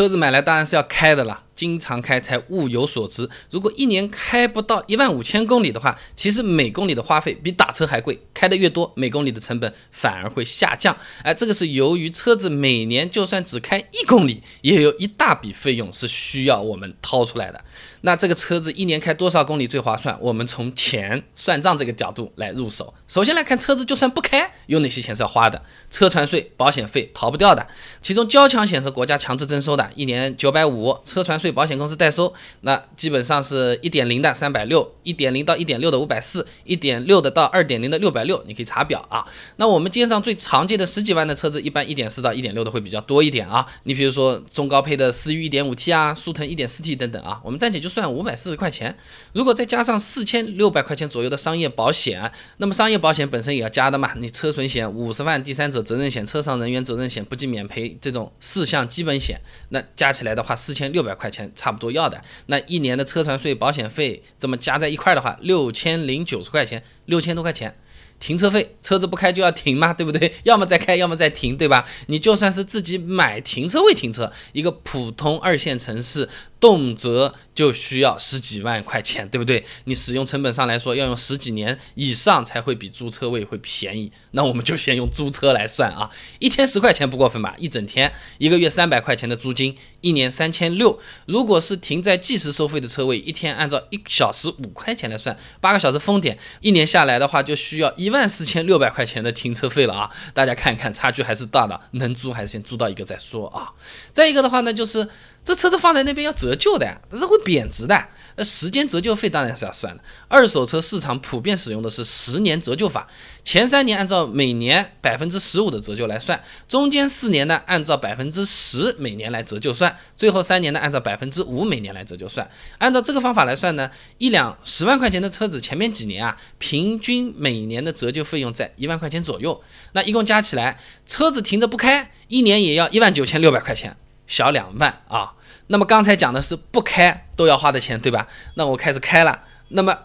[0.00, 1.42] 车子买来当然是要开的了。
[1.60, 3.28] 经常开才物有所值。
[3.50, 8.18] 如果一年开不到一万五千公里的话，其实每公里的花费比打车还贵。
[8.32, 10.96] 开的越多，每公里的成本反而会下降。
[11.22, 17.62] 哎，这个是由于车子每年就算只开一公里，也有一大笔费用是需要我们掏出来的。
[18.00, 20.16] 那这个车子一年开多少公里最划算？
[20.22, 22.94] 我们从钱算账这个角度来入手。
[23.06, 25.60] 首先来看车子就算不开，有哪些钱是要花的？
[25.90, 27.66] 车船税、保险费逃不掉的。
[28.00, 31.49] 其中交强险是国家强制征收的，一年九百五，车船税。
[31.52, 32.32] 保险公司代收，
[32.62, 39.24] 那基本上是一点零的三百六，一点零到一点六的五百四，一点六的到二点零的六百六，你可以查表啊。
[39.56, 43.66] 那我们街上最常见的十几万的车子，一般一点四到一点六的会比较多一点啊。
[43.84, 48.96] 你比如说中高配的思域一点五 T 啊，速腾一点四 T 等等啊，我们暂且就算五百四十块钱。
[49.32, 54.12] 如果再加上四千六百块钱左右的商业保险，那么商业保险本身也要加的嘛。
[54.16, 61.50] 你车损险五十万，第三者责任险、车上人员责任险不计免赔这种四项基本险，那加起来的话四千六百块钱。
[61.54, 67.76] 差不多要的，那一年的车船税、保险费这么加在一块的话，六千零九十块钱，六千多块钱。
[68.18, 70.30] 停车费，车子不开就要停嘛，对不对？
[70.44, 71.86] 要么再开，要么再停，对吧？
[72.08, 76.28] 你就算是自己买停车位停车，一个普通二线城市。
[76.60, 79.64] 动辄就需要十几万块钱，对不对？
[79.84, 84.12] 你使用成本上来说，要用十几年以上才会比租车位会便宜。
[84.32, 87.54] 那我们就先用租车来算啊， 一天十块钱不过分吧？
[87.58, 90.98] 一整天，一个月三百块钱的租金，一年三千六。
[91.26, 100.10] 如果是停在计时收费的车位，一天按照一小时五块钱来算，八个小时封点，一年下来的话就需要一万四千六百块钱的停车费了啊！
[100.34, 103.72] 大家看看，差距还是大的，能租还是先租到一个再说啊。
[104.12, 105.08] 再一个的话呢，就是。
[105.42, 108.08] 这车子放在那边要折旧的呀，这会贬值的。
[108.36, 110.02] 那时间折旧费当然是要算的。
[110.28, 113.06] 二手车市场普遍使用的是十年折旧法，
[113.42, 122.48] 前三年按照每年百分之十五的折旧来算，中间四年呢按照百分之十每年来折旧算，最后三年呢按照百分之五每年来折旧算。
[122.78, 129.60] 按照这个方法来算呢，一辆十万块钱的车子前面几年啊，平均每年的折旧费用在一万块钱左右。
[129.92, 133.96] 那一共加起来，车子停着不开，一年也要一万九千六百块钱。
[134.30, 135.34] 小两万啊，
[135.66, 138.28] 那么刚才讲的是不开都要花的钱，对吧？
[138.54, 139.98] 那我开始开了，那么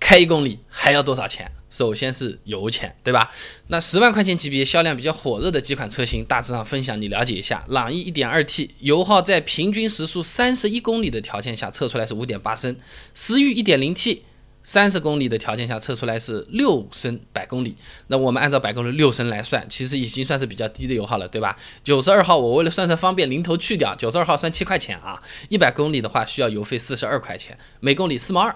[0.00, 1.52] 开一公里还要多少钱？
[1.70, 3.30] 首先是油钱，对吧？
[3.66, 7.62] 那十万块钱级别销量比较火热的几款车型，大致上分享你了解一下。
[7.68, 12.74] 朗逸 1.2T 油耗在平均时速三十一公里的条件下测出来是五点八升，
[13.12, 14.20] 思域 1.0T。
[14.68, 17.74] 三十公里的条件下测出来是六升百公里，
[18.08, 21.56] 那我们按照百公里六升来算，其实已经算是比较低的油耗了，对吧？
[21.82, 25.18] 九十二号我为了算算方便，零头去掉，九十二号算七块钱啊，
[25.48, 28.54] 一百公里的话需要油费四十二块钱，每公里四毛二。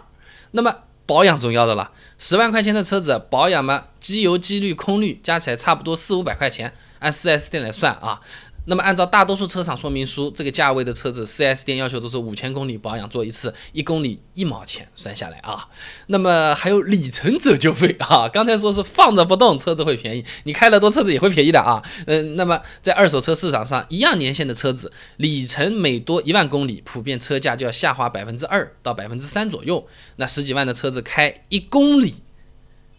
[0.51, 8.21] 那么保养重要的了，十万块钱的车子保养嘛，机油、机滤、空滤加起来差不多四五百块钱，按四 S 店来算啊。
[8.67, 15.69] 那么按照大多数车厂说明书，这个价位的车子，4S 店要求都是五千公里保养做一次，一公里一毛钱算下来啊。
[16.07, 21.83] 那么还有里程折旧费啊，刚才说是放着不动车子会便宜，你开了多车子也会便宜的啊。
[22.07, 29.85] 嗯，那么在二手车市场上，一样年限的车子，里程每多一万公里，普遍车价就要下滑百分之二到百分之三左右。
[30.17, 32.23] 那十几万的车子开一公里，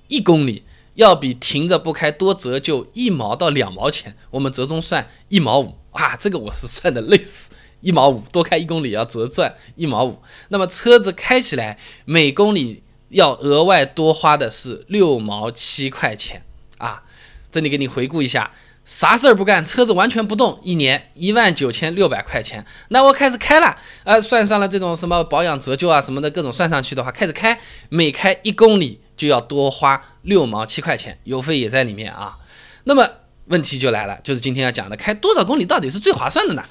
[0.09, 0.63] 一公里。
[0.95, 5.75] 要比停着不开多折旧一毛到两毛钱，我们折中算一毛五。
[5.93, 10.17] 啊，这个我是算的累死，一毛五多开一公里要折赚一毛五，
[10.49, 16.41] 那么车子开起来每公里要额外多花的是六毛七块钱。
[16.79, 17.03] 啊，
[17.51, 18.49] 这里给你回顾一下，
[18.83, 29.02] 啥事儿不干，车子完全不动，一年一万九千六百块钱，那我开始开了，呃，算上了这种什么保养折旧啊什么的各种算上去的话，开始开，每开一公里。
[29.15, 32.37] 就要多花六毛七块钱，油费也在里面啊。
[32.85, 33.07] 那么
[33.45, 36.63] 问题就来了，就是今天要讲的，开多少公里到底是最划算的呢？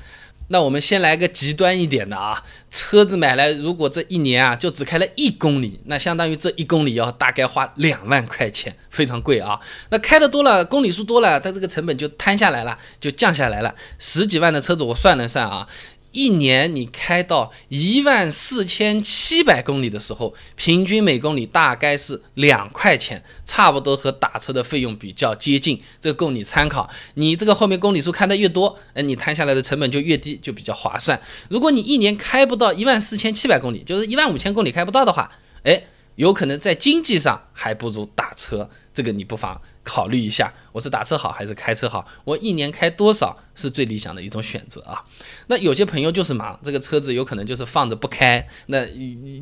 [0.49, 9.59] 那我们先来个极端一点的啊，车子买来如果这一年啊就只开了一公里，那相当于这一公里要大概花两万块钱，非常贵啊。
[9.89, 13.75] 那开的多了，公里数多了，它这个成本就摊下来了，就降下来了。
[13.99, 15.67] 十几万的车子我算了算啊。
[16.13, 26.89] 一年你开到一万四千七百公里的时候，平均每公里大概是两块钱，差不多和打车的费用比较接近，这个供你参考。
[27.15, 31.21] 你这个后面公里数开的越多，哎，你摊下来的成本就越低，就比较划算。
[31.49, 35.31] 如果你一年开不到一万四千七百公里，就是一万五千公里开不到的话，
[35.65, 35.83] 哎。
[36.17, 40.53] 有可能在经济上还不如打车，这个你不妨考虑一下。
[40.73, 42.07] 我是打车好还是开车好？
[42.25, 45.03] 我一年开多少是最理想的一种选择啊？
[45.47, 48.47] 那有些朋友就是忙，这个车子有可能就是放着不开。
[48.67, 48.85] 那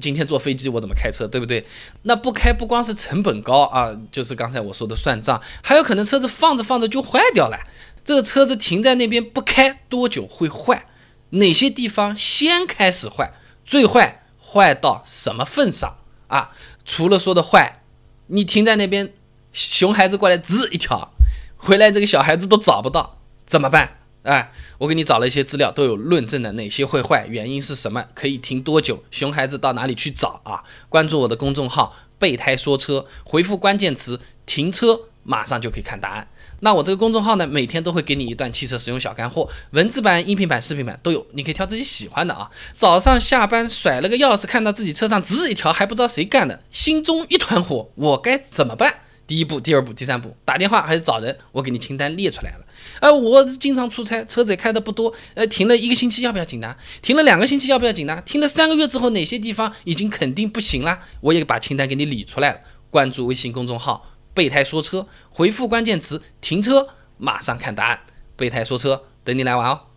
[0.01, 1.67] 今天坐飞机我怎么开车，对不对？
[2.03, 7.59] 那不开不光是成本高啊，就是刚才我说的算账，还有可能车子放着放着就坏掉了。
[8.05, 10.87] 这个车子停在那边不开多久会坏？
[11.31, 13.33] 哪些地方先开始坏，
[13.65, 15.97] 最坏坏到什么份上
[16.31, 16.51] 啊？
[16.87, 17.83] 除了说的坏，
[18.29, 19.13] 你停在那边，
[19.53, 21.13] 熊孩子过来滋一条，
[21.59, 23.99] 回来这个小孩子都找不到，怎么办？
[24.23, 30.63] 哎，我给你找了一些资料，都有论证的，哪些会坏，原因是什么，可以停多久，熊孩子到哪里去找啊？
[30.89, 36.29] 关注我的公众号“备胎说车”，回复关键词“停车”，马上就可以看答案。
[36.61, 42.51] 那我这个公众号呢，每天都会给你一段汽车使用小干货，文字版、音频版、视频版都有，你可以挑自己喜欢的啊。
[42.73, 48.95] 早上下班甩了个钥匙，看到自己车上只有一条，还不知道谁干的，心中一团火，我该怎么办？
[49.27, 51.39] 第一步、第二步、第三步，打电话还是找人？
[51.53, 52.67] 我给你清单列出来了。
[53.01, 56.75] 呃，我经常出差，车子也开的不多，呃，停了一个星期要不要紧呢？
[57.01, 58.21] 停了两个星期要不要紧呢？
[58.27, 60.99] 停了三个月之后，哪些地方已经肯定不行了？
[61.21, 62.59] 我也把清单给你理出来了。
[62.91, 64.05] 关注微信公众号
[64.41, 66.89] “备胎说车”，回复关键词“停车”，
[67.19, 68.01] 马上看答案。
[68.37, 69.90] 备胎说车，等你来玩哦。